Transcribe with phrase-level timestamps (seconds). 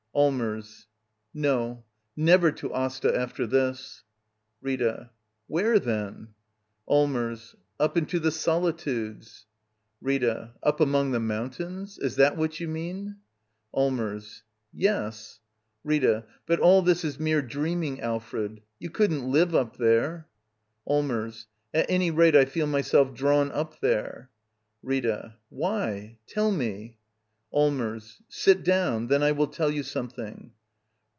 [0.13, 0.87] Allmers.
[1.33, 1.85] No.
[2.17, 4.03] Never to Asta after this.
[4.61, 5.09] Rita.
[5.47, 6.33] Where, then?
[6.85, 7.55] Allmers.
[7.79, 9.45] Up into the solitudes.
[10.03, 10.51] Rtta.
[10.61, 11.97] Up among the mountains?
[11.97, 13.19] Is that what you mean?
[13.73, 14.41] /Elmers.
[14.73, 15.39] Yes.
[15.61, 16.25] / Rita.
[16.45, 18.61] But all this is mere dreaming, Alfred!
[18.81, 20.27] /You couldn't live up there.
[20.85, 21.45] I Allmers.
[21.73, 24.29] At any rate, I feel myself drawn up Shere.
[24.83, 25.35] Rita.
[25.47, 26.17] Why?
[26.27, 26.97] Tell me!
[27.53, 28.21] Allmers.
[28.29, 29.07] Sit down.
[29.07, 30.53] Then I will tell you something.